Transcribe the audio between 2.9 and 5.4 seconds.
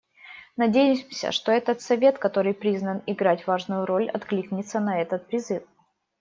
играть важную роль, откликнется на этот